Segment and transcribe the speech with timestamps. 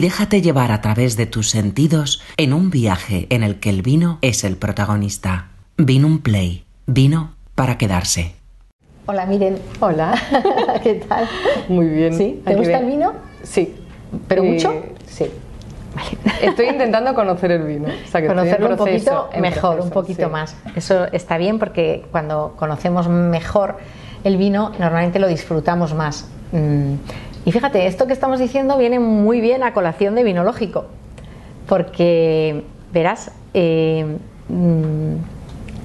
[0.00, 4.18] Déjate llevar a través de tus sentidos en un viaje en el que el vino
[4.20, 5.46] es el protagonista.
[5.78, 6.66] Vino un play.
[6.86, 8.34] Vino para quedarse.
[9.06, 9.58] Hola, Miren.
[9.80, 10.14] Hola.
[10.82, 11.26] ¿Qué tal?
[11.70, 12.12] Muy bien.
[12.12, 12.42] ¿Sí?
[12.44, 13.14] ¿Te Aquí gusta el vino?
[13.42, 13.74] Sí.
[14.28, 14.74] ¿Pero Eh, mucho?
[15.06, 15.30] Sí.
[16.42, 17.88] Estoy intentando conocer el vino.
[17.88, 20.30] o sea que estoy en Conocerlo un poquito mejor, un poquito sí.
[20.30, 20.56] más.
[20.74, 23.78] Eso está bien porque cuando conocemos mejor
[24.24, 26.26] el vino, normalmente lo disfrutamos más.
[26.52, 26.96] Mm.
[27.46, 30.84] Y fíjate, esto que estamos diciendo viene muy bien a colación de vinológico,
[31.68, 35.14] porque verás, eh, mm,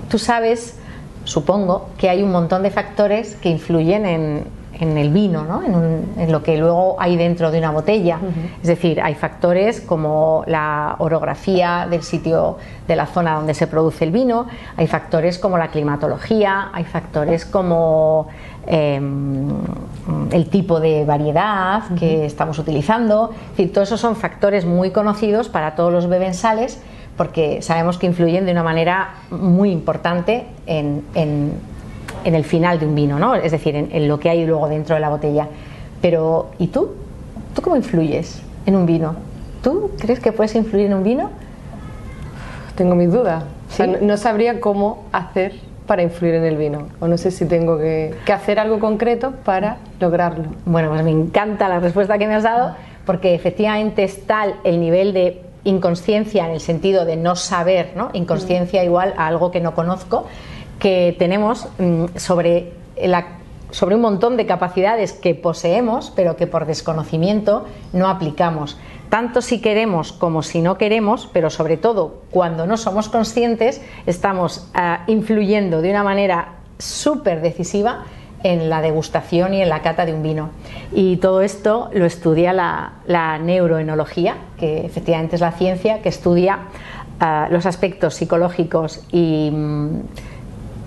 [0.09, 0.77] tú sabes,
[1.23, 4.43] supongo, que hay un montón de factores que influyen en,
[4.79, 5.63] en el vino, ¿no?
[5.63, 8.17] en, un- en lo que luego hay dentro de una botella.
[8.61, 14.03] Es decir, hay factores como la orografía del sitio, de la zona donde se produce
[14.05, 18.27] el vino, hay factores como la climatología, hay factores como
[18.67, 18.99] eh,
[20.31, 23.31] el tipo de variedad que estamos utilizando.
[23.33, 26.81] Es decir, todos esos son factores muy conocidos para todos los bebensales
[27.17, 31.53] porque sabemos que influyen de una manera muy importante en, en-
[32.23, 33.35] en el final de un vino, ¿no?
[33.35, 35.47] es decir, en, en lo que hay luego dentro de la botella.
[36.01, 36.91] Pero, ¿y tú?
[37.55, 39.15] ¿Tú cómo influyes en un vino?
[39.63, 41.29] ¿Tú crees que puedes influir en un vino?
[42.75, 43.43] Tengo mis dudas.
[43.69, 43.91] O sea, ¿Sí?
[44.01, 45.53] no, no sabría cómo hacer
[45.91, 46.87] para influir en el vino.
[47.01, 50.45] O no sé si tengo que, hacer algo concreto para lograrlo.
[50.63, 54.79] Bueno, pues me encanta la respuesta que me has dado, porque efectivamente es tal el
[54.79, 58.09] nivel de inconsciencia en el sentido de no saber, ¿no?
[58.13, 60.27] Inconsciencia igual a algo que no conozco,
[60.79, 62.71] que tenemos mm, sobre,
[63.03, 63.40] la-
[63.71, 68.77] sobre un montón de capacidades que poseemos, pero que por desconocimiento no aplicamos.
[69.09, 74.69] Tanto si queremos como si no queremos, pero sobre todo cuando no somos conscientes, estamos
[74.73, 78.05] ah, influyendo de una manera súper decisiva
[78.43, 80.49] en la degustación y en la cata de un vino.
[80.93, 86.59] Y todo esto lo estudia la, neuroenología, que efectivamente es la ciencia que estudia
[87.19, 89.99] ah, los aspectos psicológicos y mm,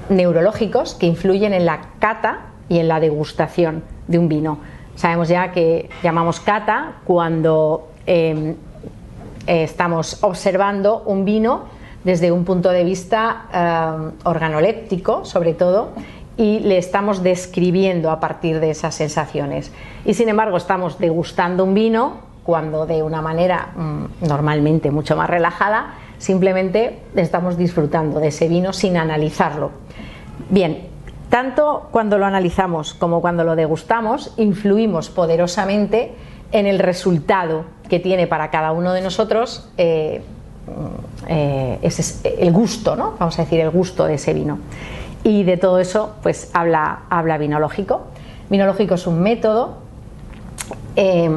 [0.09, 4.59] neurológicos que influyen en la cata y en la degustación de un vino.
[4.97, 8.55] Sabemos ya que llamamos cata cuando eh,
[9.47, 11.65] eh, estamos observando un vino
[12.05, 15.91] desde un punto de vista eh, organoléptico, sobre todo,
[16.37, 19.73] y le estamos describiendo a partir de esas sensaciones.
[20.05, 25.31] Y sin embargo, estamos degustando un vino cuando de una manera mm, normalmente mucho más
[25.31, 29.71] relajada, simplemente estamos disfrutando de ese vino sin analizarlo.
[30.51, 30.94] Bien,
[31.35, 36.15] tanto cuando lo analizamos como cuando lo degustamos, influimos poderosamente
[36.53, 40.23] en el resultado que tiene para cada uno de nosotros eh,
[41.27, 43.15] eh, ese- el gusto, ¿no?
[43.19, 44.59] Vamos a decir, el gusto de ese vino.
[45.25, 48.03] Y de todo eso, pues habla, habla vinológico.
[48.49, 49.79] Vinológico es un método
[50.95, 51.29] eh,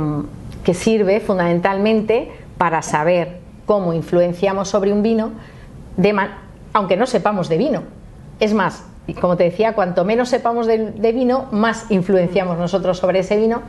[0.63, 5.31] que sirve fundamentalmente para saber cómo influenciamos sobre un vino,
[6.73, 7.81] aunque no sepamos de vino.
[8.39, 12.97] Es más, y como te decía, cuanto menos sepamos de, de vino, más influenciamos nosotros
[12.97, 13.61] sobre ese vino.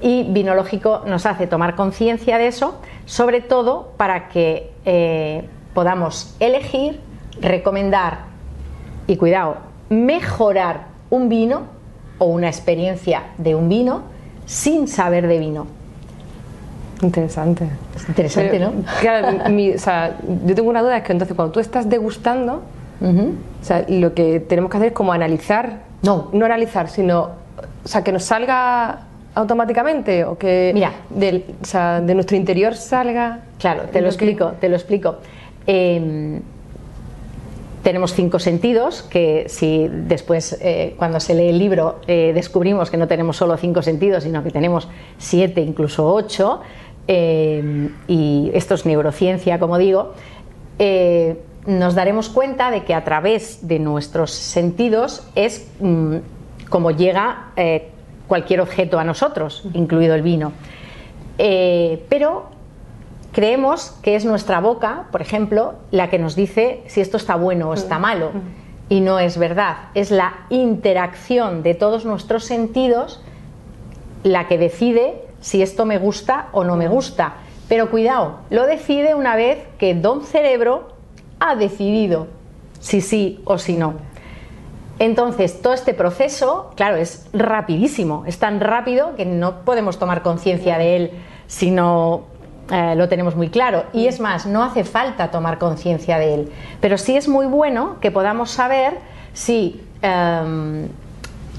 [0.00, 7.00] Y vinológico nos hace tomar conciencia de eso, sobre todo para que eh, podamos elegir,
[7.40, 8.26] recomendar
[9.06, 9.56] y cuidado,
[9.88, 11.62] mejorar un vino
[12.18, 14.02] o una experiencia de un vino
[14.44, 15.66] sin saber de vino.
[17.02, 17.68] Interesante.
[17.94, 18.82] Es interesante, Pero, ¿no?
[19.00, 20.16] Claro, mi- o sea,
[20.46, 22.62] yo tengo una duda, es que entonces cuando tú estás degustando,
[23.00, 23.34] Ujú.
[23.60, 26.28] o sea, lo que tenemos que hacer es como analizar, No.
[26.32, 27.30] no analizar, sino,
[27.84, 29.00] o sea, que nos salga
[29.34, 30.92] automáticamente o que Mira.
[31.10, 33.40] del- o sea, de nuestro interior salga.
[33.58, 35.16] Claro, te lo que- explico, te lo explico.
[35.66, 36.40] Eh,
[37.82, 42.96] tenemos cinco sentidos que si después eh, cuando se lee el libro eh, descubrimos que
[42.96, 46.62] no tenemos solo cinco sentidos sino que tenemos siete incluso ocho
[47.06, 50.14] eh, y esto es neurociencia como digo
[50.80, 56.16] eh, nos daremos cuenta de que a través de nuestros sentidos es mm,
[56.68, 57.90] como llega eh,
[58.26, 60.52] cualquier objeto a nosotros incluido el vino
[61.38, 62.46] Eh, pero
[63.32, 67.68] creemos que es nuestra boca, por ejemplo, la que nos dice si esto está bueno
[67.68, 68.30] o está malo.
[68.88, 69.90] Y no es verdad.
[69.94, 73.20] Es la interacción de todos nuestros sentidos
[74.22, 77.34] la que decide si esto me gusta o no me gusta.
[77.68, 80.95] Pero cuidado, lo decide una vez que Don Cerebro
[81.40, 82.28] ha decidido
[82.80, 83.94] si sí o si no.
[84.98, 90.78] Entonces, todo este proceso, claro, es rapidísimo, es tan rápido que no podemos tomar conciencia
[90.78, 91.10] de él
[91.46, 92.24] si no
[92.70, 93.84] eh, lo tenemos muy claro.
[93.92, 96.52] Y es más, no hace falta tomar conciencia de él.
[96.80, 98.98] Pero sí es muy bueno que podamos saber
[99.34, 100.88] si, em,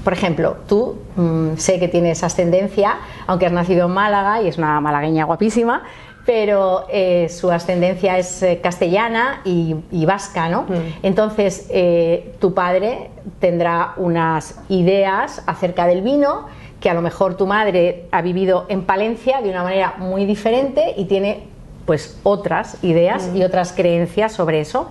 [0.02, 2.96] por ejemplo, tú mm, sé que tienes ascendencia,
[3.26, 5.84] aunque has nacido en Málaga y es una malagueña guapísima,
[6.28, 10.64] pero eh, su ascendencia es eh, castellana y, vasca, ¿no?
[10.64, 10.98] Mm.
[11.02, 13.08] Entonces, eh, tu padre
[13.38, 16.44] tendrá unas ideas acerca del vino
[16.80, 20.92] que a lo mejor tu madre ha vivido en Palencia de una manera muy diferente
[20.98, 21.44] y tiene
[21.86, 23.46] pues otras ideas y mm.
[23.46, 24.90] otras creencias sobre eso.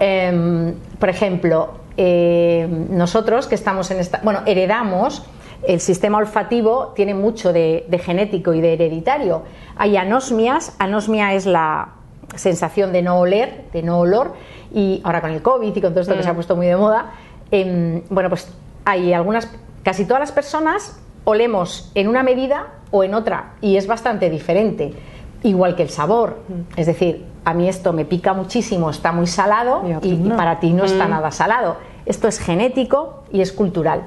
[0.00, 5.22] Em, por ejemplo, nosotros que estamos en esta, bueno, heredamos
[5.66, 9.42] el sistema olfativo tiene mucho de, genético y de hereditario.
[9.76, 11.88] Hay anosmias, anosmia es la
[12.34, 14.34] sensación de no oler, de no olor,
[14.72, 16.36] y ahora con el COVID y con todo esto que se ha mm.
[16.36, 17.12] puesto muy de moda,
[17.50, 18.48] em, bueno, pues
[18.84, 19.50] hay algunas,
[19.82, 24.94] casi todas las personas olemos en una medida o en otra, y es bastante diferente,
[25.42, 26.40] igual que el sabor.
[26.48, 26.78] Mm.
[26.78, 30.84] Es decir, a mí esto me pica muchísimo, está muy salado, y, para ti no
[30.84, 31.10] está mm.
[31.10, 31.76] nada salado.
[32.04, 34.04] Esto es genético y es cultural.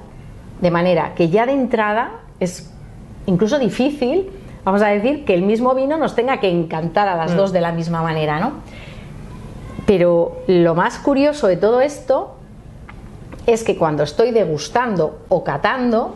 [0.62, 2.72] De manera que ya de entrada es
[3.26, 4.30] incluso difícil,
[4.66, 7.38] vamos a decir, que el mismo vino nos tenga que encantar a las mm.
[7.38, 8.54] dos de la misma manera, ¿no?
[9.86, 12.36] Pero lo más curioso de todo esto
[13.46, 16.16] es que cuando estoy degustando o catando,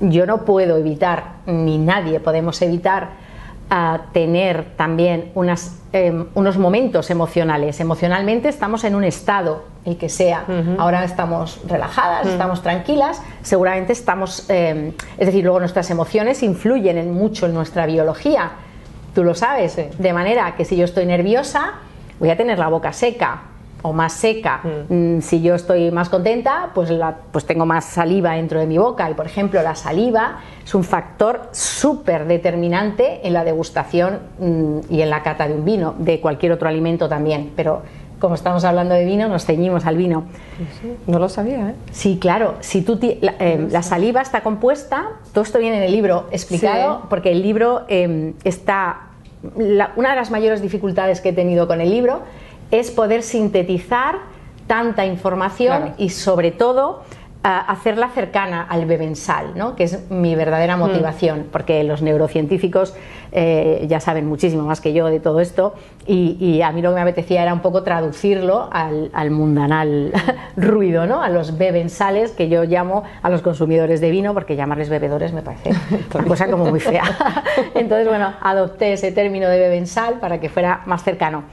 [0.00, 3.10] yo no puedo evitar, ni nadie podemos evitar,
[3.70, 7.80] a tener también unas, em, unos momentos emocionales.
[7.80, 10.44] Emocionalmente estamos en un estado, el que sea.
[10.78, 17.12] Ahora estamos relajadas, estamos tranquilas, seguramente estamos, em, es decir, luego nuestras emociones influyen en
[17.12, 18.50] mucho en nuestra biología.
[19.14, 21.74] Tú lo sabes, de manera que si yo estoy nerviosa,
[22.20, 23.42] voy a tener la boca seca
[23.82, 24.60] o más seca.
[24.88, 25.16] Mm.
[25.16, 28.78] Mm, si yo estoy más contenta, pues, la, pues tengo más saliva dentro de mi
[28.78, 29.10] boca.
[29.10, 35.02] Y por ejemplo, la saliva es un factor súper determinante en la degustación mm, y
[35.02, 37.52] en la cata de un vino, de cualquier otro alimento también.
[37.54, 37.82] Pero
[38.18, 40.24] como estamos hablando de vino, nos ceñimos al vino.
[41.06, 41.74] no lo sabía, ¿eh?
[41.92, 42.56] Sí, claro.
[42.60, 47.30] Si tú eh, la, saliva está compuesta, todo esto viene en el libro explicado, porque
[47.30, 49.02] el libro em, está.
[49.54, 52.22] una de las mayores dificultades que he tenido con el libro
[52.70, 54.16] es poder sintetizar
[54.66, 57.02] tanta información y sobre todo
[57.42, 59.76] hacerla cercana al bebensal, ¿no?
[59.76, 60.80] que es mi verdadera mm.
[60.80, 62.94] motivación, porque los neurocientíficos
[63.30, 65.74] eh, ya saben muchísimo más que yo de todo esto
[66.06, 70.12] y, a mí lo que me apetecía era un poco traducirlo al, mundanal
[70.56, 71.22] ruido, ¿no?
[71.22, 75.42] a los bebensales que yo llamo a los consumidores de vino, porque llamarles bebedores me
[75.42, 75.70] parece
[76.14, 77.04] una cosa como muy fea.
[77.74, 81.44] Entonces, bueno, adopté ese término de bebensal para que fuera más cercano.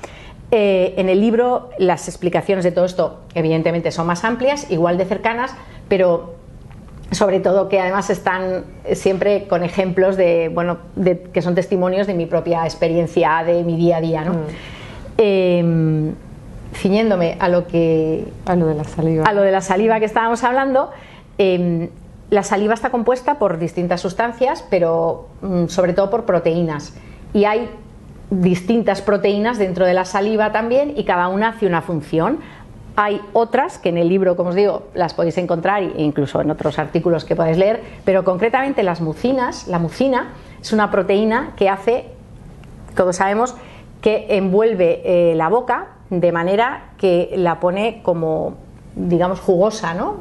[0.52, 5.06] Eh, en el libro las explicaciones de todo esto evidentemente son más amplias, igual de
[5.06, 5.56] cercanas,
[5.88, 6.36] pero
[7.12, 10.78] sobre todo que además están siempre con ejemplos de, bueno,
[11.34, 14.26] que son testimonios de mi propia experiencia, de mi día a día.
[14.26, 14.34] ¿no?
[14.34, 14.46] Mm.
[15.18, 16.16] Em,
[16.74, 18.26] ciñéndome a lo que...
[18.46, 19.24] A lo de la saliva.
[19.26, 20.92] A lo de la saliva que estábamos hablando,
[21.38, 21.90] em,
[22.30, 26.94] la saliva está compuesta por distintas sustancias, pero mm, sobre todo por proteínas.
[27.34, 27.70] Y hay
[28.30, 32.39] distintas proteínas dentro de la saliva también y cada una hace una función.
[32.95, 36.50] Hay otras que en el libro, como os digo, las podéis encontrar e incluso en
[36.50, 40.30] otros artículos que podéis leer, pero concretamente las mucinas, la mucina
[40.62, 42.06] es una proteína que hace,
[42.95, 43.56] todos sabemos,
[44.01, 48.65] que envuelve eh, la boca de manera que la pone como
[48.96, 50.20] digamos, jugosa, ¿no?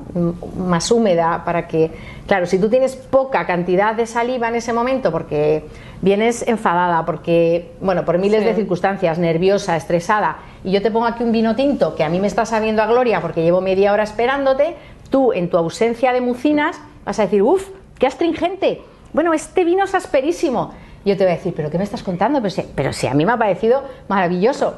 [0.56, 1.92] más húmeda, para que,
[2.26, 5.64] claro, si tú tienes poca cantidad de saliva en ese momento, porque
[6.02, 11.22] vienes enfadada, porque, bueno, por miles de circunstancias, nerviosa, estresada, y yo te pongo aquí
[11.22, 14.02] un vino tinto que a mí me está sabiendo a gloria porque llevo media hora
[14.02, 14.74] esperándote,
[15.08, 19.84] tú en tu ausencia de mucinas vas a decir, uff, qué astringente, bueno, este vino
[19.84, 20.72] es asperísimo.
[21.04, 22.42] Yo te voy a decir, pero ¿qué me estás contando?
[22.42, 24.74] Pero pero si a mí me ha parecido maravilloso.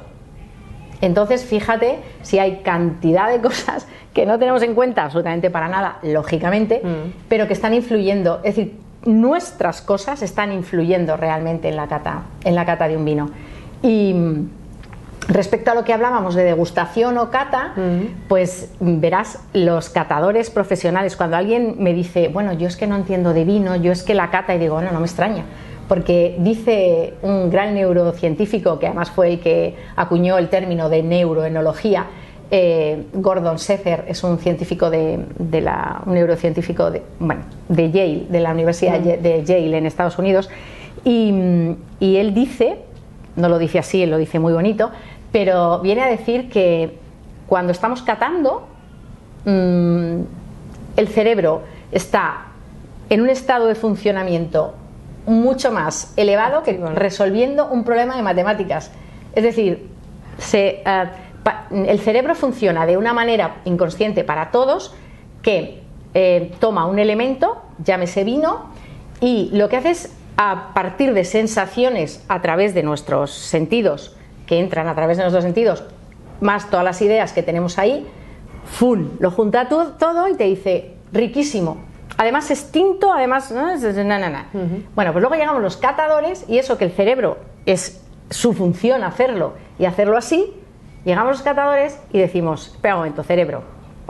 [1.00, 5.98] Entonces, fíjate si hay cantidad de cosas que no tenemos en cuenta absolutamente para nada,
[6.02, 7.28] lógicamente, mm.
[7.28, 8.40] pero que están influyendo.
[8.42, 13.04] Es decir, nuestras cosas están influyendo realmente en la cata, en la cata de un
[13.04, 13.30] vino.
[13.82, 14.48] Y mm,
[15.28, 18.28] respecto a lo que hablábamos de degustación o cata, mm.
[18.28, 21.16] pues verás los catadores profesionales.
[21.16, 24.14] Cuando alguien me dice, bueno, yo es que no entiendo de vino, yo es que
[24.14, 25.44] la cata, y digo, no, no me extraña
[25.88, 32.06] porque dice un gran neurocientífico, que además fue el que acuñó el término de neuroenología,
[32.50, 35.18] eh, Gordon Sether es un científico de,
[35.60, 39.22] la un neurocientífico de, bueno, de Yale, de la Universidad mm.
[39.22, 40.48] de Yale en Estados Unidos,
[41.06, 42.78] y, él dice,
[43.36, 44.90] no lo dice así, él lo dice muy bonito,
[45.30, 46.98] pero viene a decir que
[47.46, 48.66] cuando estamos catando,
[49.44, 50.20] mm,
[50.96, 51.62] el cerebro
[51.92, 52.46] está
[53.08, 54.74] en un estado de funcionamiento
[55.26, 58.90] mucho más elevado que resolviendo un problema de matemáticas.
[59.34, 59.88] Es decir,
[60.38, 61.04] se, eh,
[61.70, 64.94] el cerebro funciona de una manera inconsciente para todos
[65.42, 65.82] que
[66.14, 68.70] eh, toma un elemento, llámese vino,
[69.20, 74.16] y lo que hace es a partir de sensaciones a través de nuestros sentidos,
[74.46, 75.84] que entran a través de nuestros sentidos,
[76.40, 78.06] más todas las ideas que tenemos ahí,
[78.64, 81.78] full, lo junta todo y te dice, riquísimo.
[82.16, 83.52] Además es tinto, además...
[84.94, 89.54] Bueno, pues luego llegamos los catadores y eso que el cerebro es su función hacerlo
[89.78, 90.52] y hacerlo así,
[91.04, 93.62] llegamos los catadores y decimos, espera un momento, cerebro,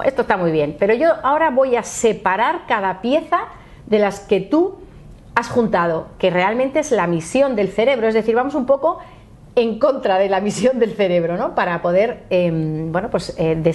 [0.04, 3.40] esto está muy bien, pero yo ahora voy a separar cada pieza
[3.86, 4.78] de las que tú
[5.34, 8.98] has juntado, que realmente es la misión del cerebro, es decir, vamos un poco
[9.54, 11.54] en contra de la misión del cerebro, ¿no?
[11.54, 13.72] Para poder, em, bueno, pues eh,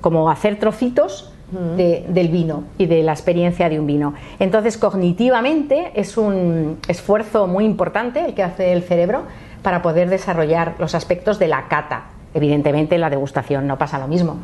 [0.00, 4.14] como hacer trocitos del vino y de la experiencia de un vino.
[4.38, 9.22] Entonces, cognitivamente es un esfuerzo muy importante el que hace el cerebro
[9.62, 12.04] para poder desarrollar los aspectos de la cata.
[12.34, 14.38] Evidentemente, en la degustación no pasa lo mismo.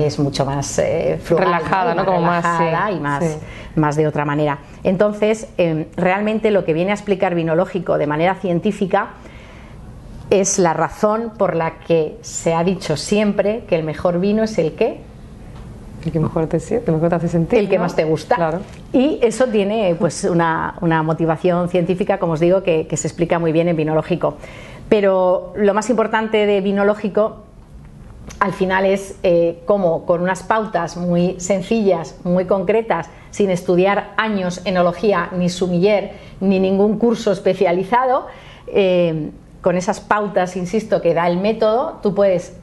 [0.00, 2.04] Es mucho más eh, relajada, ¿no?
[2.04, 2.44] Como más,
[2.92, 3.38] y más,
[3.76, 4.58] más de otra manera.
[4.82, 9.10] Entonces, em, realmente lo que viene a explicar vinológico de manera científica
[10.30, 14.58] es la razón por la que se ha dicho siempre que el mejor vino es
[14.58, 15.00] el que
[16.06, 17.58] el que mejor te, el mejor te hace sentir.
[17.58, 18.36] El que más te gusta.
[18.36, 18.60] Claro.
[18.92, 23.68] Y eso tiene pues una, motivación científica, como os digo, que, se explica muy bien
[23.68, 24.36] en vinológico.
[24.88, 27.42] Pero lo más importante de vinológico
[28.40, 34.62] al final es eh, cómo con unas pautas muy sencillas, muy concretas, sin estudiar años
[34.64, 38.26] enología, ni sumiller, ni ningún curso especializado,
[38.66, 39.30] eh,
[39.66, 42.56] con esas pautas, insisto, que da el método, tú puedes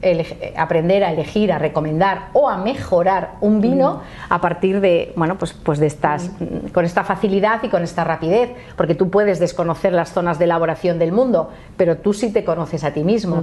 [0.56, 4.32] aprender a elegir, a recomendar o a mejorar un vino mm.
[4.32, 6.68] a partir de, bueno, pues, pues de estas, mm.
[6.72, 10.98] con esta facilidad y con esta rapidez, porque tú puedes desconocer las zonas de elaboración
[10.98, 13.42] del mundo, pero tú sí te conoces a ti mismo.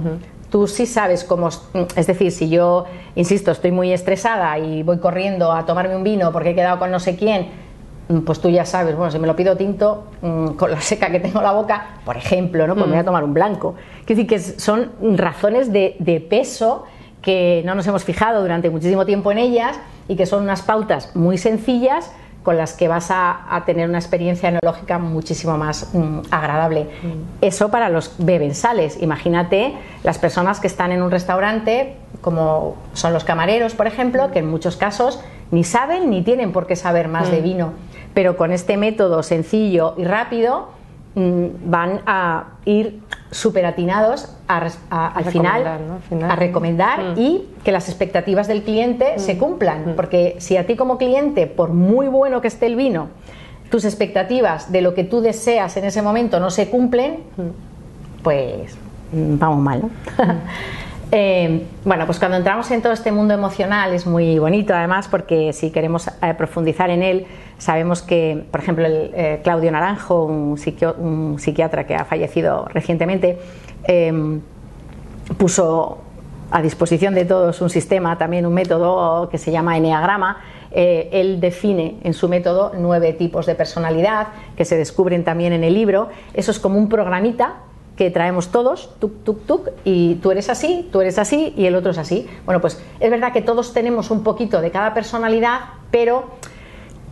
[0.50, 1.50] Tú sí sabes cómo,
[1.94, 6.32] es decir, si yo, insisto, estoy muy estresada y voy corriendo a tomarme un vino
[6.32, 7.71] porque he quedado con no sé quién, Mm,
[8.20, 11.20] pues tú ya sabes, bueno, si me lo pido tinto, mm, con la seca que
[11.20, 12.74] tengo en la boca, por ejemplo, ¿no?
[12.74, 13.06] Pues me voy a mm.
[13.06, 13.74] tomar un blanco.
[14.04, 16.84] Quiero decir que son razones de, peso
[17.22, 19.78] que no nos hemos fijado durante muchísimo tiempo en ellas
[20.08, 22.10] y que son unas pautas muy sencillas
[22.42, 25.92] con las que vas a, tener una experiencia enológica muchísimo más
[26.32, 26.88] agradable.
[27.40, 29.00] Eso para los bebensales.
[29.00, 34.40] Imagínate las personas que están en un restaurante, como son los camareros, por ejemplo, que
[34.40, 35.20] en muchos casos
[35.52, 37.74] ni saben ni tienen por qué saber más de vino
[38.14, 40.68] pero con este método sencillo y rápido
[41.14, 43.00] mm, van a ir
[43.30, 44.70] superatinados al,
[45.24, 47.20] final, a recomendar mm.
[47.20, 49.18] y que las expectativas del cliente mm.
[49.18, 49.94] se cumplan.
[49.96, 53.08] Porque si a ti como cliente, por muy bueno que esté el vino,
[53.70, 57.20] tus expectativas de lo que tú deseas en ese momento no se cumplen,
[58.22, 58.76] pues
[59.12, 59.82] vamos mal.
[61.14, 65.52] Eh, bueno, pues cuando entramos en todo este mundo emocional es muy bonito además porque
[65.52, 67.26] si queremos eh, profundizar en él,
[67.58, 70.56] sabemos que, por ejemplo, eh, Claudio Naranjo, un,
[71.38, 73.38] psiquiatra que ha fallecido recientemente,
[73.84, 74.40] em,
[75.36, 75.98] puso
[76.50, 80.38] a disposición de todos un sistema, también un método que se llama Enneagrama.
[80.70, 85.74] él define en su método nueve tipos de personalidad que se descubren también en el
[85.74, 86.08] libro.
[86.32, 87.56] Eso es como un programita
[88.02, 91.76] que traemos todos, tuk, tuk, tuk, y tú eres así, tú eres así y el
[91.76, 92.28] otro es así.
[92.44, 95.60] Bueno, pues es verdad que todos tenemos un poquito de cada personalidad,
[95.92, 96.24] pero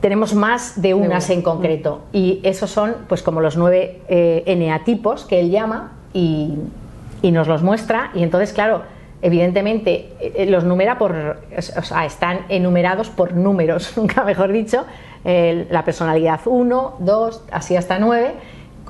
[0.01, 2.01] tenemos más de unas en concreto.
[2.13, 6.59] Y esos son, pues, como los nueve eh, eneatipos que él llama y,
[7.23, 8.11] nos los muestra.
[8.13, 8.83] Y entonces, claro,
[9.23, 11.15] evidentemente eh, los numera por,
[11.57, 14.87] o sea, están enumerados por números, nunca mejor dicho,
[15.23, 18.33] la personalidad 1, 2, así hasta 9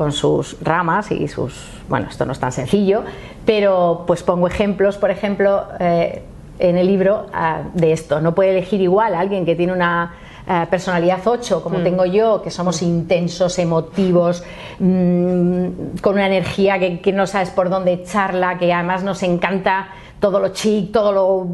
[0.01, 1.53] con sus ramas y sus...
[1.87, 3.03] Bueno, esto no es tan sencillo,
[3.45, 6.23] pero pues pongo ejemplos, por ejemplo, eh,
[6.59, 8.19] en el libro ah, de esto.
[8.19, 10.15] No puede elegir igual a alguien que tiene una
[10.49, 11.83] eh, personalidad 8, como mm.
[11.83, 12.87] tengo yo, que somos mm.
[12.87, 14.43] intensos, emotivos,
[14.79, 19.89] mm, con una energía que, que, no sabes por dónde echarla, que además nos encanta
[20.19, 21.47] todo lo chic, todo lo...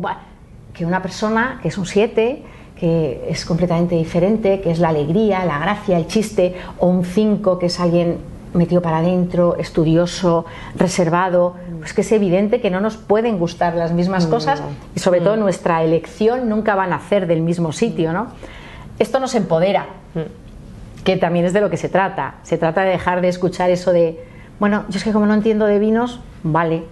[0.73, 2.45] que una persona que es un 7
[2.79, 7.59] que es completamente diferente, que es la alegría, la gracia, el chiste, o un 5
[7.59, 10.47] que es alguien metido para adentro, estudioso,
[10.77, 14.63] reservado, pues que es evidente que no nos pueden gustar las mismas cosas
[14.95, 15.41] y sobre todo mm.
[15.41, 18.29] nuestra elección nunca va a nacer del mismo sitio, ¿no?
[18.99, 21.05] Esto nos empodera, mm.
[21.05, 22.37] que también es de lo que se trata.
[22.43, 24.25] Se trata de dejar de escuchar eso de,
[24.59, 26.85] bueno, yo es que como no entiendo de vinos, vale,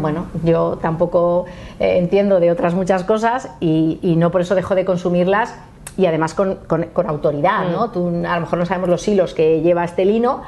[0.00, 1.46] bueno, yo tampoco
[1.80, 5.54] eh, entiendo de otras muchas cosas y, no por eso dejo de consumirlas
[5.96, 7.90] y además con, con autoridad, ¿no?
[7.90, 10.42] Tú, a lo mejor no sabemos los hilos que lleva este lino,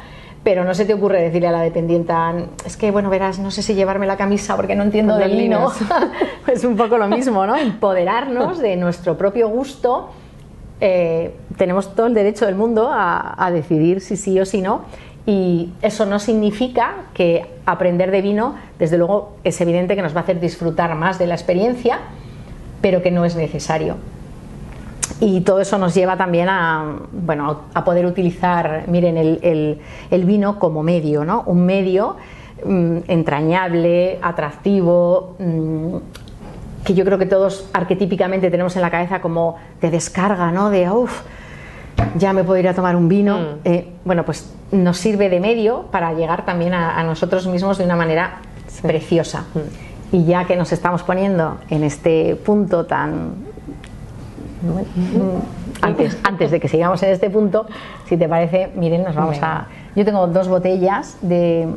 [0.48, 3.60] pero no se te ocurre decirle a la dependienta, es que, bueno, verás, no sé
[3.60, 5.70] si llevarme la camisa porque no entiendo del lino.
[6.46, 7.54] es un poco lo mismo, ¿no?
[7.54, 10.08] Empoderarnos de nuestro propio gusto
[10.80, 14.86] eh, tenemos todo el derecho del mundo a, a decidir si sí o si no.
[15.26, 20.20] Y eso no significa que aprender de vino, desde luego, es evidente que nos va
[20.20, 21.98] a hacer disfrutar más de la experiencia,
[22.80, 23.96] pero que no es necesario.
[25.20, 29.78] Y todo eso nos lleva también a, bueno, a poder utilizar, miren, el, el-
[30.10, 31.42] el vino como medio, ¿no?
[31.46, 32.16] Un medio
[32.64, 35.96] mm, entrañable, atractivo, mm,
[36.84, 40.70] que yo creo que todos arquetípicamente tenemos en la cabeza como de descarga, ¿no?
[40.70, 41.22] De, uff,
[42.16, 43.38] ya me puedo ir a tomar un vino.
[43.38, 43.44] Mm.
[43.64, 47.84] Eh, bueno, pues nos sirve de medio para llegar también a, a nosotros mismos de
[47.84, 48.82] una manera Sí.
[48.82, 49.46] preciosa.
[49.54, 50.16] Mm.
[50.16, 53.47] Y ya que nos estamos poniendo en este punto tan...
[54.62, 57.66] Mm, Antes, antes de que sigamos en este punto,
[58.08, 59.66] si te parece, miren, nos vamos a...
[59.94, 61.68] Yo tengo dos botellas de...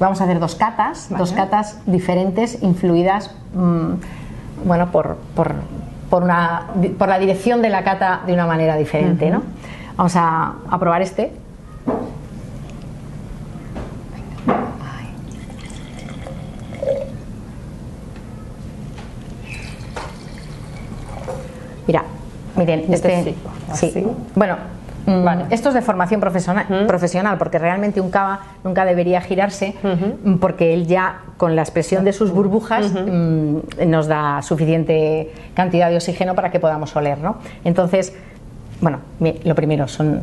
[0.00, 5.54] Vamos a hacer dos catas, dos catas diferentes, influidas, mm, bueno, por, por,
[6.08, 6.66] por una,
[6.98, 9.42] por la dirección de la cata de una manera diferente, ¿no?
[9.96, 11.32] Vamos a, a probar este.
[21.86, 22.04] Mira,
[22.58, 23.34] miren, Este este,
[23.74, 24.06] sí, así.
[24.34, 24.56] Bueno,
[25.06, 25.44] mm, Vale.
[25.50, 29.74] esto es de formación profesional, profesional, porque realmente un cava nunca debería girarse,
[30.40, 35.96] porque él ya con la expresión de sus burbujas mm, nos da suficiente cantidad de
[35.96, 37.38] oxígeno para que podamos oler, ¿no?
[37.64, 38.14] Entonces,
[38.80, 38.98] bueno,
[39.44, 40.22] lo primero son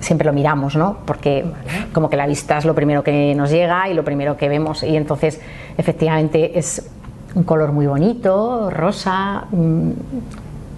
[0.00, 0.98] siempre lo miramos, ¿no?
[1.04, 1.44] Porque
[1.92, 4.82] como que la vista es lo primero que nos llega y lo primero que vemos
[4.82, 5.40] y entonces
[5.76, 6.88] efectivamente es
[7.34, 9.90] un color muy bonito, rosa, mm,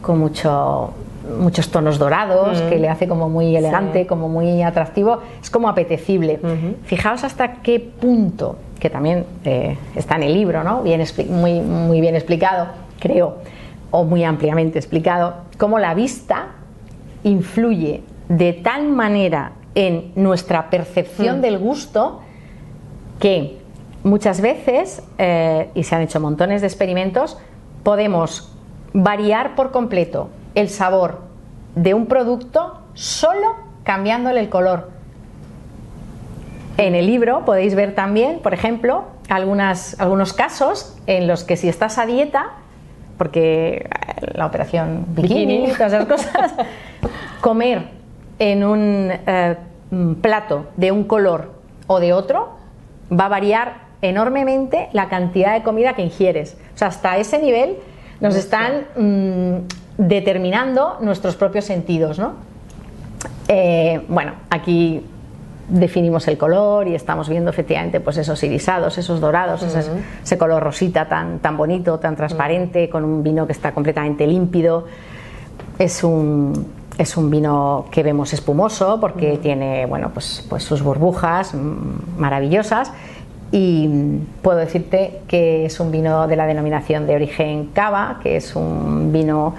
[0.00, 0.90] con mucho,
[1.38, 6.40] muchos tonos dorados, que le hace como muy elegante, como muy atractivo, es como apetecible.
[6.84, 10.82] Fijaos hasta qué punto, que también eh, está en el libro, ¿no?
[10.82, 13.38] Bien muy, muy bien explicado, creo,
[13.90, 16.48] o muy ampliamente explicado, cómo la vista
[17.22, 22.20] influye de tal manera en nuestra percepción del gusto
[23.18, 23.58] que
[24.02, 27.38] muchas veces, eh, y se han hecho montones de experimentos,
[27.82, 28.56] podemos
[28.92, 31.20] variar por completo el sabor
[31.74, 34.90] de un producto solo cambiándole el color.
[36.76, 41.68] En el libro podéis ver también, por ejemplo, algunas, algunos casos en los que si
[41.68, 42.52] estás a dieta,
[43.18, 45.72] porque eh, la operación bikini, Bikini.
[45.72, 46.54] todas esas cosas,
[47.40, 47.88] comer
[48.38, 49.56] en un eh,
[49.90, 51.52] mm, plato de un color
[51.86, 52.56] o de otro
[53.12, 56.56] va a variar enormemente la cantidad de comida que ingieres.
[56.74, 57.76] O sea, hasta ese nivel
[58.20, 59.66] nos están mm,
[59.98, 62.34] determinando nuestros propios sentidos, ¿no?
[63.48, 65.04] Eh, bueno, aquí
[65.68, 69.90] definimos el color y estamos viendo efectivamente pues esos irisados, esos dorados, ese,
[70.22, 74.86] ese color rosita tan, tan bonito, tan transparente, con un vino que está completamente límpido.
[75.78, 76.66] Es un,
[76.98, 82.92] es un vino que vemos espumoso porque tiene bueno, pues, pues sus burbujas mm, maravillosas
[83.52, 83.88] y
[84.42, 89.12] puedo decirte que es un vino de la denominación de origen cava, que es un
[89.12, 89.54] vino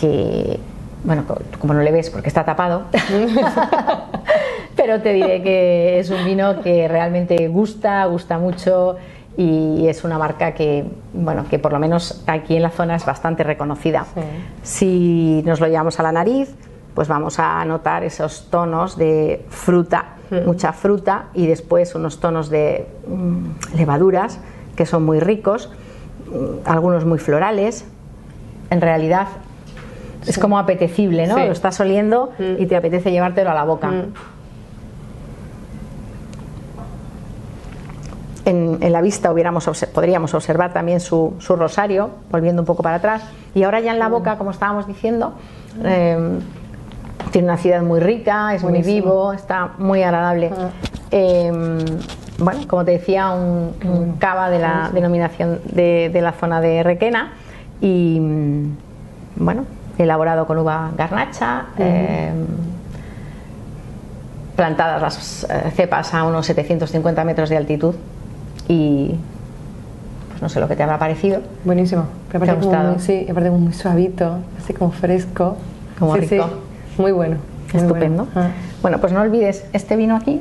[0.00, 0.58] que,
[1.04, 2.82] bueno, co- como no le ves porque está tapado,
[4.76, 8.96] pero te diré que es un vino que realmente gusta, gusta mucho
[9.36, 13.04] y es una marca que, bueno, que por lo menos aquí en la zona es
[13.06, 14.04] bastante reconocida.
[14.62, 16.52] Si nos lo llevamos a la nariz,
[16.94, 22.86] pues vamos a notar esos tonos de fruta, mucha fruta y después unos tonos de
[23.06, 24.38] mm, levaduras
[24.76, 25.70] que son muy ricos,
[26.26, 27.84] mm, algunos muy florales.
[28.70, 29.28] En realidad
[30.26, 31.36] es como apetecible, ¿no?
[31.36, 31.40] Sí.
[31.46, 33.88] Lo estás oliendo y te apetece llevártelo a la boca.
[33.88, 34.12] Mm.
[38.44, 42.96] En, en la vista hubiéramos podríamos observar también su, su rosario, volviendo un poco para
[42.96, 43.22] atrás.
[43.54, 45.34] Y ahora ya en la boca, como estábamos diciendo,
[45.84, 46.38] eh,
[47.30, 50.50] tiene una acidez muy rica, es muy vivo, está muy agradable.
[51.10, 51.50] Eh,
[52.38, 56.82] bueno, como te decía, un, un cava de la denominación de, de la zona de
[56.82, 57.32] Requena
[57.80, 58.76] y mm,
[59.36, 59.64] bueno,
[59.98, 61.66] elaborado con uva garnacha.
[61.78, 62.32] eh,
[64.56, 67.94] plantadas las eh, cepas a unos 750 metros de altitud
[68.66, 69.14] y
[70.30, 71.40] pues no sé lo que te habrá parecido.
[71.64, 72.06] Buenísimo.
[72.32, 72.90] Pero ¿Te ha gustado?
[72.94, 75.56] muy- sí, aparte muy suavito, así como fresco.
[75.98, 76.44] Como Sí, rico.
[76.48, 76.52] sí.
[76.98, 77.36] Muy bueno.
[77.72, 78.26] muy Estupendo.
[78.34, 78.48] bueno.
[78.48, 78.52] Ah.
[78.82, 80.40] Bueno, pues no olvides este vino aquí,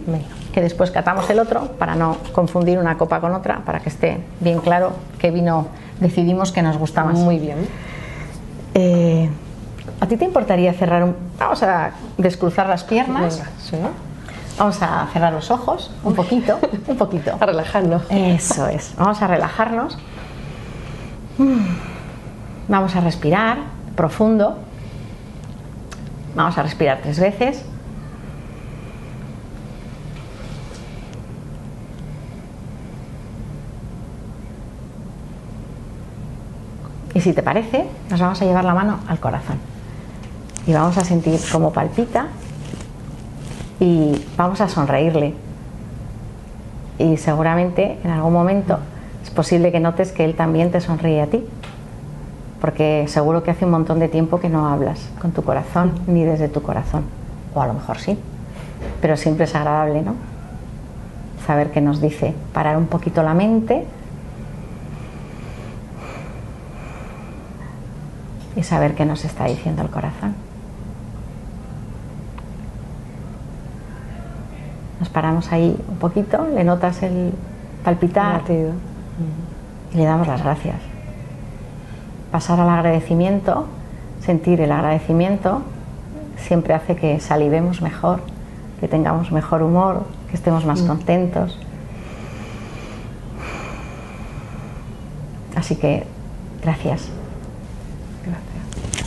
[0.53, 4.19] que después catamos el otro para no confundir una copa con otra, para que esté
[4.39, 5.67] bien claro qué vino
[5.99, 7.15] decidimos que nos gusta más.
[7.17, 7.67] Muy bien.
[8.75, 9.29] Eh,
[9.99, 11.15] ¿A ti te importaría cerrar un...
[11.39, 13.77] Vamos a descruzar las piernas, Venga, sí.
[14.59, 17.35] vamos a cerrar los ojos un poquito, un poquito.
[17.39, 18.03] A relajarnos.
[18.09, 18.93] Eso es.
[18.97, 19.97] Vamos a relajarnos.
[21.39, 21.57] Mm.
[22.67, 23.57] Vamos a respirar
[23.95, 24.57] profundo.
[26.37, 27.65] Vamos a respirar tres veces.
[37.15, 39.57] Y si te parece, nos vamos a llevar la mano al corazón.
[40.67, 42.27] Y vamos a sentir cómo palpita
[43.79, 45.33] y vamos a sonreírle.
[46.99, 48.77] Y seguramente en algún momento
[49.23, 51.43] es posible que notes que él también te sonríe a ti.
[52.61, 56.23] Porque seguro que hace un montón de tiempo que no hablas con tu corazón ni
[56.23, 57.03] desde tu corazón.
[57.53, 58.17] O a lo mejor sí.
[59.01, 60.15] Pero siempre es agradable, ¿no?
[61.45, 63.85] Saber que nos dice parar un poquito la mente
[68.55, 70.33] y saber qué nos está diciendo el corazón.
[74.99, 77.33] Nos paramos ahí un poquito, le notas el
[77.83, 80.86] palpitar y le damos las gracias.
[82.37, 83.65] Pasar al agradecimiento,
[84.23, 85.63] sentir el agradecimiento,
[86.37, 88.19] siempre hace que salivemos mejor,
[88.79, 90.87] que tengamos mejor humor, que estemos más mm.
[90.87, 91.57] contentos.
[95.55, 96.05] Así que
[96.61, 97.09] gracias.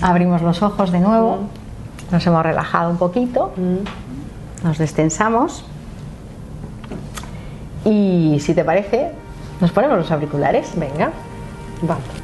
[0.03, 2.13] Abrimos los ojos de nuevo, mm.
[2.13, 4.65] nos hemos relajado un poquito, mm.
[4.67, 5.65] nos destensamos
[7.85, 9.13] y si te parece,
[9.61, 10.73] nos ponemos los auriculares.
[10.75, 11.13] Venga,
[11.83, 12.20] vamos.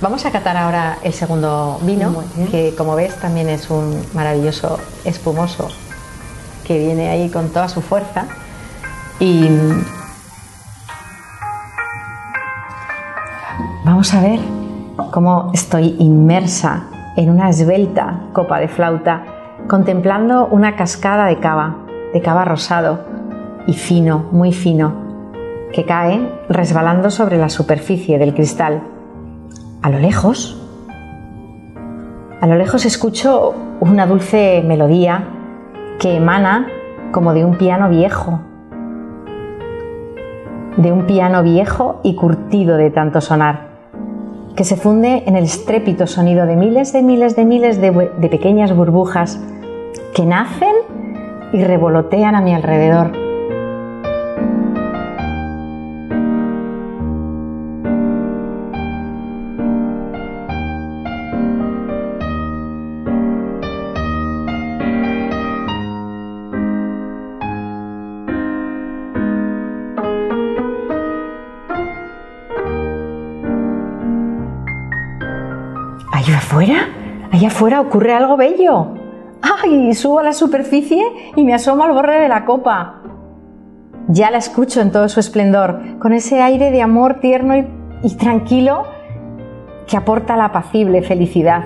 [0.00, 5.68] Vamos a catar ahora el segundo vino, que como ves también es un maravilloso espumoso
[6.64, 8.26] que viene ahí con toda su fuerza.
[9.18, 9.48] Y
[13.84, 14.38] vamos a ver
[15.10, 16.84] cómo estoy inmersa
[17.16, 19.24] en una esbelta copa de flauta,
[19.66, 21.78] contemplando una cascada de cava,
[22.12, 23.00] de cava rosado
[23.66, 24.94] y fino, muy fino,
[25.72, 28.97] que cae resbalando sobre la superficie del cristal.
[29.82, 30.60] A lo lejos,
[32.40, 35.28] a lo lejos escucho una dulce melodía
[36.00, 36.66] que emana
[37.12, 38.40] como de un piano viejo,
[40.76, 43.68] de un piano viejo y curtido de tanto sonar
[44.58, 47.92] que se funde en el estrépito sonido de miles de miles de miles de,
[48.28, 49.40] pequeñas burbujas
[50.16, 50.74] que nacen
[51.52, 53.12] y revolotean a mi alrededor
[77.48, 78.88] allá afuera ocurre algo bello.
[79.40, 79.94] ¡Ay!
[79.94, 81.02] Subo a la superficie
[81.34, 83.02] y me asomo al borde de la copa.
[84.08, 88.84] Ya la escucho en todo su esplendor, con ese aire de amor tierno y, tranquilo
[89.86, 91.64] que aporta la apacible felicidad.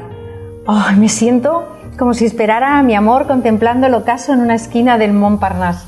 [0.66, 0.96] ¡Ay!
[0.96, 1.64] Me siento
[1.98, 5.86] como si esperara a mi amor contemplando el ocaso en una esquina del Montparnasse.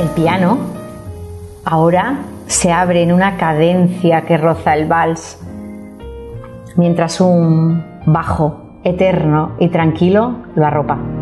[0.00, 0.58] El piano
[1.64, 5.40] ahora se abre en una cadencia que roza el vals,
[6.76, 11.15] mientras un bajo eterno y tranquilo lo arropa.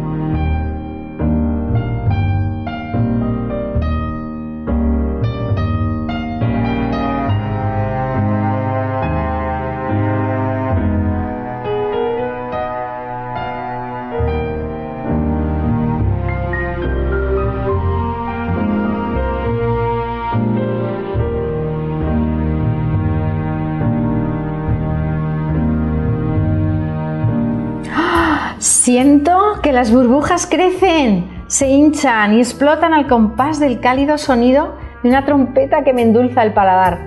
[28.95, 35.09] Siento que las burbujas crecen, se hinchan y explotan al compás del cálido sonido de
[35.09, 37.01] una trompeta que me endulza el paladar.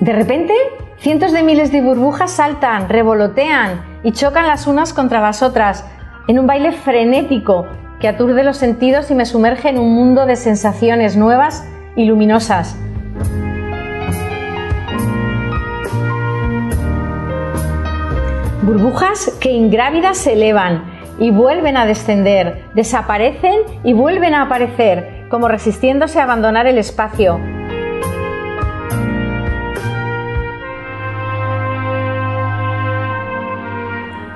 [0.00, 0.54] De repente,
[0.96, 5.84] cientos de miles de burbujas saltan, revolotean y chocan las unas contra las otras
[6.28, 7.66] en un baile frenético
[8.00, 12.74] que aturde los sentidos y me sumerge en un mundo de sensaciones nuevas y luminosas.
[18.68, 20.84] Burbujas que ingrávidas se elevan
[21.18, 27.40] y vuelven a descender, desaparecen y vuelven a aparecer, como resistiéndose a abandonar el espacio.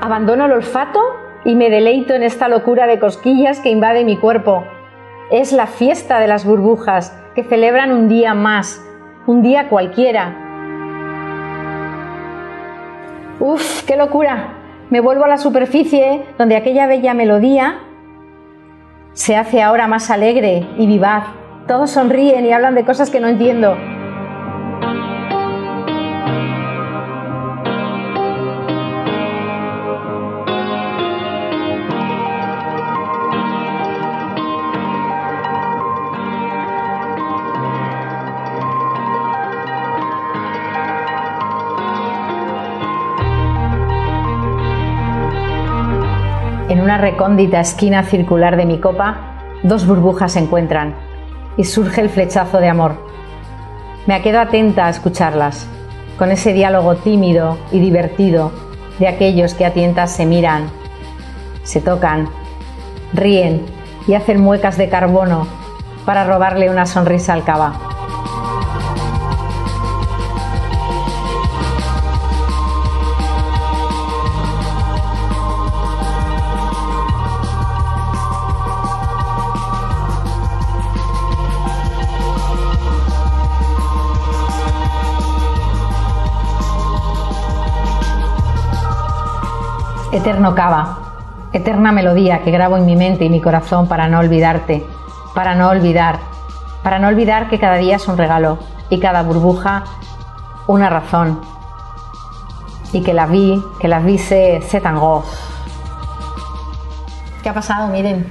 [0.01, 1.01] Abandono el olfato
[1.45, 4.64] y me deleito en esta locura de cosquillas que invade mi cuerpo.
[5.31, 8.83] Es la fiesta de las burbujas que celebran un día más,
[9.27, 10.41] un día cualquiera,
[13.44, 14.55] Uf, qué locura.
[14.88, 17.81] Me vuelvo a la superficie donde aquella bella melodía
[19.14, 21.24] se hace ahora más alegre y vivaz.
[21.66, 23.76] Todos sonríen y hablan de cosas que no entiendo.
[47.03, 49.17] Recóndita esquina circular de mi copa,
[49.65, 50.95] dos burbujas se encuentran
[51.57, 52.95] y surge el flechazo de amor.
[54.07, 55.67] Me quedo atenta a escucharlas,
[56.17, 58.53] con ese diálogo tímido y divertido
[59.01, 60.71] de aquellos que a tientas se miran,
[61.65, 62.29] se tocan,
[63.12, 63.67] ríen
[64.07, 65.49] y hacen muecas de carbono
[66.07, 67.91] para robarle una sonrisa al cava.
[90.12, 90.98] Eterno cava,
[91.55, 94.85] eterna melodía que grabo en mi mente y mi corazón para no olvidarte,
[95.35, 96.18] para no olvidar,
[96.83, 98.59] para no olvidar que cada día es un regalo
[98.90, 99.85] y cada burbuja
[100.66, 101.40] una razón.
[102.92, 105.25] Y que la vi, que la vi se, se tangó.
[107.42, 108.27] ¿Qué ha pasado, Miren?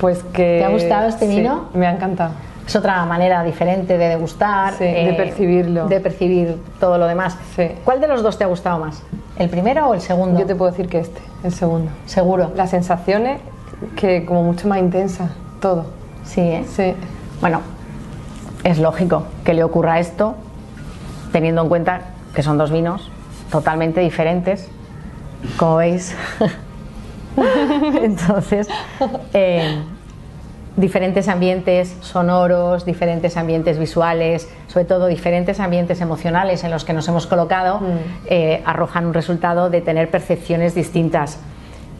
[0.00, 0.60] Pues que...
[0.60, 1.66] ¿Te ha gustado este vino?
[1.74, 2.32] me ha encantado.
[2.66, 5.86] Es otra manera diferente de degustar, de eh, percibirlo.
[5.86, 7.36] De percibir todo lo demás.
[7.84, 9.02] ¿Cuál de los dos te ha gustado más?
[9.36, 10.38] ¿El primero o el segundo?
[10.38, 11.90] Yo te puedo decir que este, el segundo.
[12.06, 12.52] Seguro.
[12.54, 13.40] Las sensaciones
[13.96, 15.86] que como mucho más intensas, todo.
[16.24, 16.64] Sí, ¿eh?
[16.74, 16.94] Sí.
[17.40, 17.60] Bueno,
[18.62, 20.36] es lógico que le ocurra esto
[21.32, 22.00] teniendo en cuenta
[22.34, 23.10] que son dos vinos
[23.50, 24.68] totalmente diferentes,
[25.56, 26.14] como veis.
[28.02, 28.68] Entonces,
[29.32, 29.82] eh,
[30.76, 37.06] diferentes ambientes sonoros, diferentes ambientes visuales, sobre todo diferentes ambientes emocionales en los que nos
[37.08, 37.84] hemos colocado, mm.
[38.26, 41.38] eh, arrojan un resultado de tener percepciones distintas.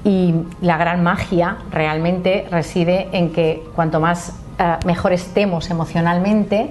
[0.04, 6.70] Y la gran magia realmente reside en que cuanto más eh, mejor estemos emocionalmente,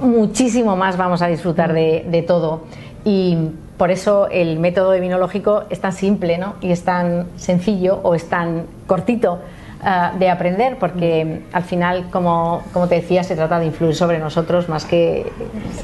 [0.00, 2.62] muchísimo más vamos a disfrutar de, de, todo.
[3.04, 3.36] Y
[3.76, 6.54] por eso el método vinológico es tan simple ¿no?
[6.60, 9.38] y es tan sencillo o es tan cortito
[9.80, 14.18] Ah, de aprender, porque al final, como, como, te decía, se trata de influir sobre
[14.18, 15.30] nosotros más que,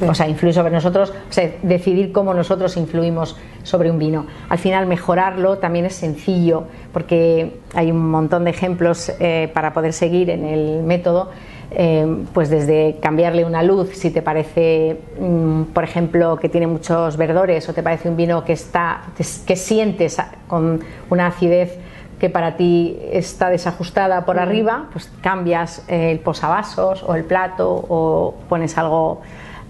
[0.05, 4.25] o sea, influir sobre nosotros, o sea, decidir cómo nosotros influimos sobre un vino.
[4.49, 9.93] Al final, mejorarlo también es sencillo, porque hay un montón de ejemplos eh, para poder
[9.93, 11.29] seguir en el método.
[11.71, 17.17] Eh, pues desde cambiarle una luz, si te parece, mm, por ejemplo, que tiene muchos
[17.17, 21.79] verdores o te parece un vino que está, que sientes con una acidez
[22.25, 28.33] que para ti está desajustada por arriba, pues cambias el posavasos o el plato o
[28.49, 29.21] pones algo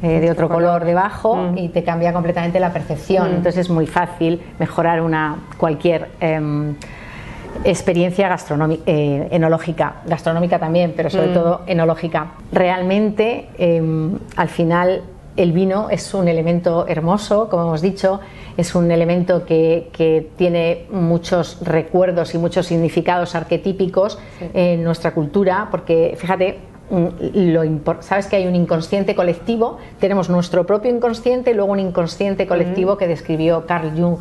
[0.01, 1.57] eh, de otro color, debajo mm.
[1.57, 3.29] y te cambia completamente la percepción.
[3.29, 3.35] Mm.
[3.35, 6.75] Entonces es muy fácil mejorar una cualquier em,
[7.65, 11.33] experiencia gastronómica, eh, enológica, gastronómica también, pero sobre mm.
[11.33, 12.27] todo enológica.
[12.53, 15.01] Realmente, em, al final,
[15.37, 18.19] el vino es un elemento hermoso, como hemos dicho,
[18.57, 24.17] es un elemento que, tiene muchos recuerdos y muchos significados arquetípicos
[24.53, 27.63] en nuestra cultura, porque fíjate, lo,
[28.01, 32.97] sabes que hay un inconsciente colectivo, tenemos nuestro propio inconsciente y luego un inconsciente colectivo
[32.97, 34.17] que describió Carl Jung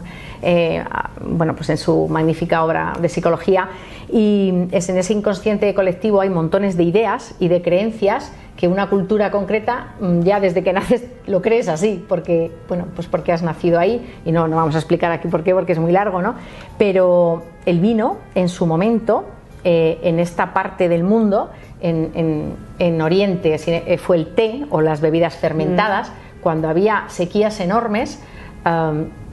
[0.46, 0.85] eh,
[1.22, 3.70] bueno, pues en su magnífica obra de psicología.
[4.12, 8.88] Y es en ese inconsciente colectivo hay montones de ideas y de creencias que una
[8.88, 13.42] cultura concreta mm, ya desde que naces lo crees así, porque, bueno, pues porque has
[13.42, 16.22] nacido ahí, y no, no vamos a explicar aquí por qué, porque es muy largo,
[16.22, 16.35] ¿no?
[16.79, 19.24] Pero el vino, en su momento,
[19.64, 21.50] eh, en esta parte del mundo,
[21.81, 26.40] en, en, Oriente, eh, fue el té o las bebidas fermentadas, mm.
[26.40, 28.22] cuando había sequías enormes,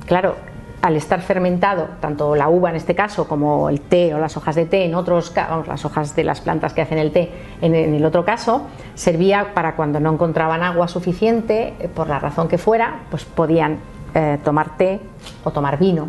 [0.06, 0.36] claro,
[0.82, 4.56] al estar fermentado, tanto la uva en este caso como el té o las hojas
[4.56, 7.76] de té en otros, vamos, las hojas de las plantas que hacen el té en,
[7.76, 12.58] el otro caso, servía para cuando no encontraban agua suficiente, eh, por la razón que
[12.58, 13.78] fuera, pues podían
[14.16, 15.00] eh, tomar té
[15.44, 16.08] o tomar vino,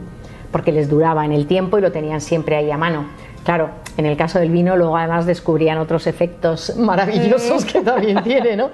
[0.50, 3.04] porque les duraba en el tiempo y lo tenían siempre ahí a mano.
[3.44, 8.56] Claro, en el caso del vino luego además descubrían otros efectos maravillosos que también tiene,
[8.56, 8.70] ¿no?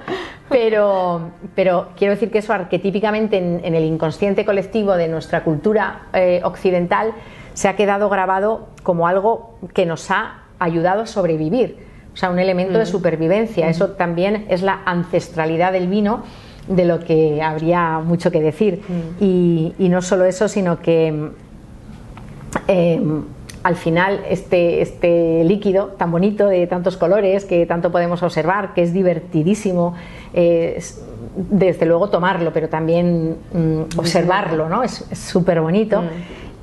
[0.49, 6.41] Pero, pero quiero decir que eso arquetípicamente en, el inconsciente colectivo de nuestra cultura eh,
[6.45, 7.13] occidental
[7.55, 11.79] se ha quedado grabado como algo que nos ha ayudado a sobrevivir,
[12.15, 12.89] o sea, un elemento de mm.
[12.89, 13.67] supervivencia.
[13.67, 13.71] Mm.
[13.71, 16.23] Eso también es la ancestralidad del vino
[16.69, 18.83] de lo que habría mucho que decir.
[18.89, 19.23] Mm.
[19.23, 21.31] Y, no solo eso, sino que...
[22.67, 23.01] Eh,
[23.63, 28.83] al final este, este líquido tan bonito de tantos colores que tanto podemos observar, que
[28.83, 29.95] es divertidísimo,
[31.39, 34.83] desde luego tomarlo, pero también mm, observarlo, ¿no?
[34.83, 36.03] Es súper bonito.
[36.03, 36.07] Mm.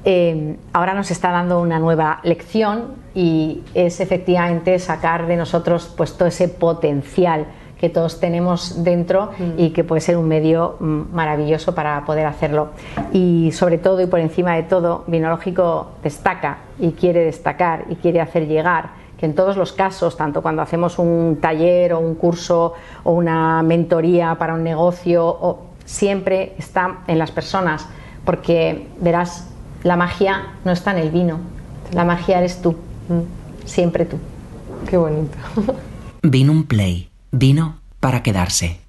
[0.08, 6.16] Eh, ahora nos está dando una nueva lección y es efectivamente sacar de nosotros pues,
[6.16, 7.48] todo ese potencial
[7.80, 9.60] que todos tenemos dentro Mm.
[9.60, 12.70] y que puede ser un medio mm, maravilloso para poder hacerlo.
[13.12, 18.22] Y sobre todo y por encima de todo, Vinológico destaca y quiere destacar y quiere
[18.22, 22.74] hacer llegar que en todos los casos, tanto cuando hacemos un taller o un curso
[23.04, 27.88] o una mentoría para un negocio, o, siempre está en las personas,
[28.26, 29.48] porque verás,
[29.84, 31.40] la magia no está en el vino,
[31.94, 32.76] la magia eres tú,
[33.66, 34.18] siempre tú.
[34.90, 35.38] Qué bonito.
[36.24, 37.10] Vino un play.
[37.32, 38.85] Vino para quedarse.